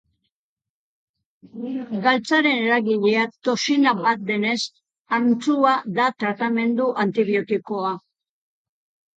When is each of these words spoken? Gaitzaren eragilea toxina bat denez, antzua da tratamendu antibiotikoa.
Gaitzaren 2.07 2.61
eragilea 2.69 3.25
toxina 3.49 3.93
bat 3.99 4.23
denez, 4.31 4.57
antzua 5.21 5.77
da 6.01 6.09
tratamendu 6.25 6.89
antibiotikoa. 7.07 7.97